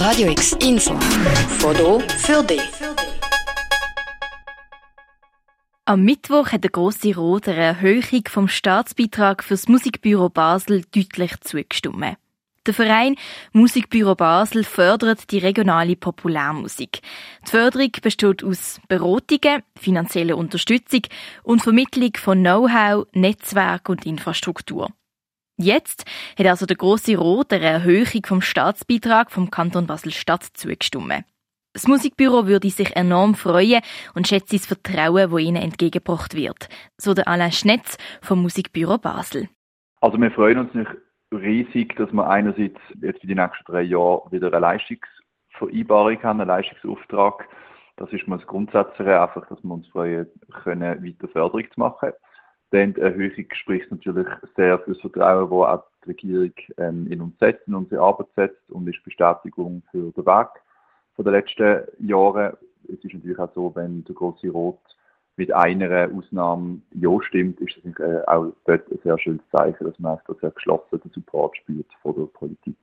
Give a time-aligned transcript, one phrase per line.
[0.00, 0.98] Radio X Info.
[1.58, 2.62] Foto für dich.
[5.84, 12.16] Am Mittwoch hat der Grosse Rot einer Erhöhung vom Staatsbeitrag fürs Musikbüro Basel deutlich zugestimmt.
[12.66, 13.16] Der Verein
[13.52, 17.02] Musikbüro Basel fördert die regionale Populärmusik.
[17.46, 21.02] Die Förderung besteht aus Beratungen, finanzieller Unterstützung
[21.42, 24.88] und Vermittlung von Know-how, Netzwerk und Infrastruktur.
[25.62, 26.04] Jetzt
[26.38, 31.24] hat also der Grosse Rot eine Erhöhung vom Staatsbeitrag vom Kanton Basel-Stadt zugestimmt.
[31.74, 33.82] Das Musikbüro würde sich enorm freuen
[34.14, 39.50] und schätze das Vertrauen, das ihnen entgegengebracht wird, so der Alain Schnetz vom Musikbüro Basel.
[40.00, 40.90] Also wir freuen uns nicht
[41.30, 46.48] riesig, dass wir einerseits jetzt für die nächsten drei Jahre wieder eine Leistungsvereinbarung haben, einen
[46.48, 47.46] Leistungsauftrag.
[47.98, 50.26] Das ist mal das Grundsätzliche, einfach, dass wir uns freuen
[50.64, 52.12] können, weiter Förderung zu machen.
[52.70, 57.20] Dann die Erhöhung spricht natürlich sehr für das Vertrauen, das auch die Regierung ähm, in
[57.20, 60.48] uns setzt, in unsere Arbeit setzt und ist Bestätigung für den Weg
[61.16, 62.56] von den letzten Jahren.
[62.84, 64.78] Es ist natürlich auch so, wenn der große Rot
[65.36, 69.98] mit einer Ausnahme Ja stimmt, ist das äh, auch dort ein sehr schönes Zeichen, dass
[69.98, 72.76] man einfach sehr geschlossen den Support spürt von der Politik.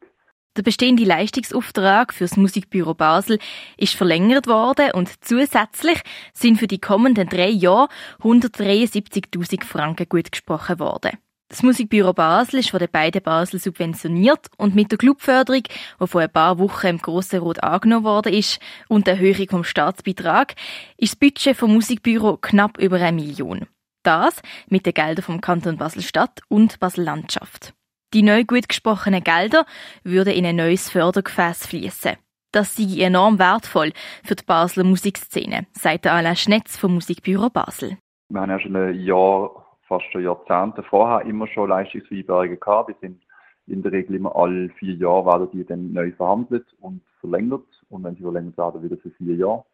[0.58, 3.38] Der bestehende Leistungsauftrag für das Musikbüro Basel
[3.78, 6.02] ist verlängert worden und zusätzlich
[6.34, 7.90] sind für die kommenden drei Jahre
[8.24, 11.12] 173.000 Franken gut gesprochen worden.
[11.50, 15.62] Das Musikbüro Basel ist von den beiden Basel subventioniert und mit der Clubförderung,
[16.02, 19.64] die vor ein paar Wochen im Grossen Rot angenommen worden ist, und der Erhöhung vom
[19.64, 20.56] Staatsbeitrag,
[20.98, 23.68] ist das Budget vom Musikbüro knapp über eine Million.
[24.02, 27.76] Das mit den Geldern vom Kanton Basel-Stadt und Basel-Landschaft.
[28.14, 29.66] Die neu gut gesprochenen Gelder
[30.06, 32.16] würden in ein neues Fördergefäß fließen.
[32.54, 33.92] Das sei enorm wertvoll
[34.24, 37.98] für die Basler Musikszene, sagt Alain Schnetz vom Musikbüro Basel.
[38.30, 39.50] Wir haben ja schon ein Jahr,
[39.90, 42.88] fast schon Jahrzehnte vorher immer schon Leistungsvereinbarungen gehabt.
[42.88, 43.22] Wir sind
[43.68, 48.06] in der Regel immer alle vier Jahre werden die dann neu verhandelt und verlängert und
[48.06, 49.66] wenn sie verlängert werden, wieder für vier Jahre.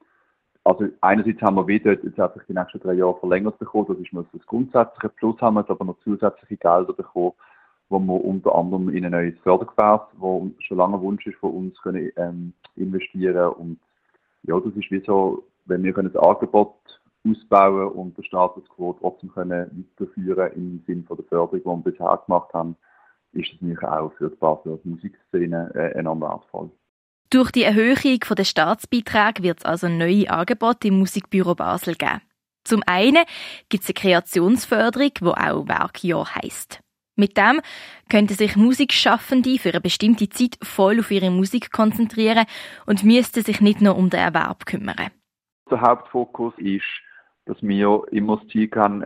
[0.64, 4.11] Also einerseits haben wir wieder jetzt einfach die nächsten drei Jahre verlängert bekommen, das ist
[4.11, 7.33] mal das Grundsätzliche, plus haben wir jetzt aber noch zusätzliche Gelder bekommen,
[7.89, 11.82] wo wir unter anderem in ein neues Fördergefäß, wo schon lange Wunsch ist von uns,
[11.82, 13.80] können, ähm, investieren und
[14.44, 16.76] ja, das ist wie so, wenn wir das Angebot
[17.26, 21.92] ausbauen und den Status quo trotzdem können weiterführen im Sinne von der Förderung, die wir
[21.92, 22.76] bisher gemacht haben,
[23.32, 26.70] ist es natürlich auch für die Basler Musikszene äh, enorm wertvoll.
[27.30, 32.22] Durch die Erhöhung der Staatsbeiträge wird es also neue Angebote im Musikbüro Basel geben.
[32.64, 33.23] Zum einen
[33.70, 36.83] gibt es eine Kreationsförderung, die auch Werkjahr heisst.
[37.15, 37.61] Mit dem
[38.09, 42.45] könnten sich Musikschaffende für eine bestimmte Zeit voll auf ihre Musik konzentrieren
[42.85, 45.11] und müssten sich nicht nur um den Erwerb kümmern.
[45.69, 46.83] Der Hauptfokus ist,
[47.45, 49.05] dass wir immer das Ziel haben,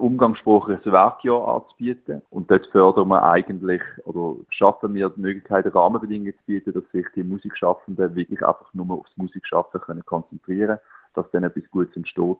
[0.00, 2.22] umgangssprachliches Werkjahr anzubieten.
[2.30, 7.06] Und dort fördern wir eigentlich oder schaffen wir die Möglichkeit, Rahmenbedingungen zu bieten, dass sich
[7.14, 10.80] die Musikschaffenden wirklich einfach nur aufs Musikschaffen konzentrieren können,
[11.14, 12.38] dass dann etwas Gutes entsteht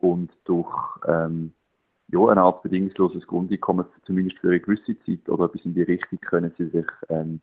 [0.00, 0.74] und durch
[1.06, 1.52] ähm,
[2.08, 6.18] ja, eine Art bedingungsloses Grundeinkommen, zumindest für eine gewisse Zeit oder bis in die Richtung,
[6.20, 7.40] können sie sich, ähm,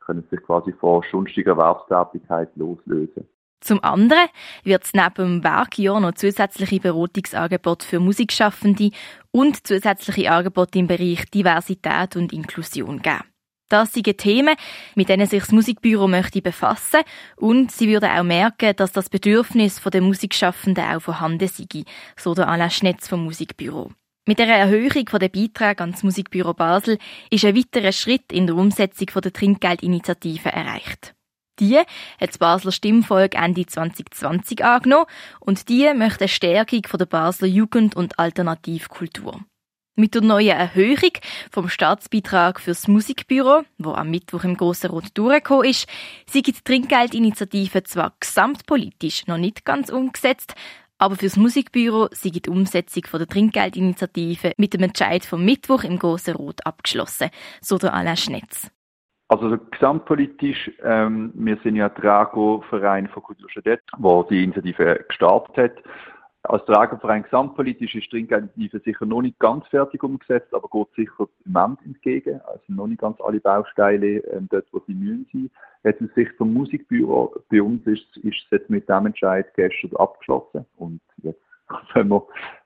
[0.00, 3.28] können sich quasi von schunstiger Erwerbstätigkeit loslösen.
[3.60, 4.28] Zum anderen
[4.62, 8.92] wird es neben dem Werkjahr noch zusätzliche Beratungsangebote für Musikschaffende
[9.32, 13.24] und zusätzliche Angebote im Bereich Diversität und Inklusion geben.
[13.68, 14.56] Das sind Themen,
[14.94, 17.00] mit denen sich das Musikbüro möchte befassen
[17.36, 21.84] und sie würden auch merken, dass das Bedürfnis der Musikschaffenden auch vorhanden sei,
[22.16, 23.92] so der Alain Schnetz vom Musikbüro.
[24.26, 26.98] Mit der Erhöhung der Beiträge ans Musikbüro Basel
[27.30, 31.14] ist ein weiterer Schritt in der Umsetzung der Trinkgeldinitiative erreicht.
[31.58, 31.86] Die hat
[32.20, 35.06] das Basler Stimmvolk Ende 2020 angenommen
[35.40, 39.40] und die möchte eine Stärkung der Basler Jugend- und Alternativkultur.
[39.98, 41.10] Mit der neuen Erhöhung
[41.50, 45.88] vom Staatsbeitrag fürs Musikbüro, wo am Mittwoch im Grossen Rot durchgekommen ist,
[46.28, 50.54] sei die Trinkgeldinitiative zwar gesamtpolitisch noch nicht ganz umgesetzt,
[50.98, 56.36] aber fürs Musikbüro sei die Umsetzung der Trinkgeldinitiative mit dem Entscheid vom Mittwoch im Grossen
[56.36, 57.30] Rot abgeschlossen,
[57.60, 58.70] so der Alain Schnetz.
[59.26, 65.82] Also gesamtpolitisch, ähm, wir sind ja Trago-Verein von Stadt, der die Initiative gestartet hat
[66.44, 71.28] als Trägerverein gesamtpolitisch ist die Trinkgarantie sicher noch nicht ganz fertig umgesetzt, aber geht sicher
[71.44, 72.40] im Moment entgegen.
[72.42, 75.50] Also noch nicht ganz alle Bausteine ähm, dort, wo sie mühen sind.
[75.84, 79.96] Jetzt aus Sicht vom Musikbüro, bei uns ist, ist es jetzt mit dem Entscheid gestern
[79.96, 81.42] abgeschlossen und jetzt
[81.92, 82.24] können wir,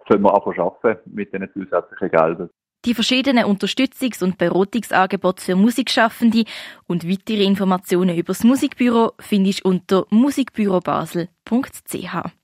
[0.08, 2.50] können wir arbeiten mit diesen zusätzlichen Geldern.
[2.84, 6.42] Die verschiedenen Unterstützungs- und Beratungsangebote für Musikschaffende
[6.88, 12.41] und weitere Informationen über das Musikbüro findest du unter musikbürobasel.ch.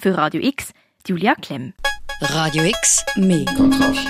[0.00, 0.72] Für Radio X,
[1.06, 1.74] Julia Klemm.
[2.20, 4.06] Radio X, mehr Kontrast.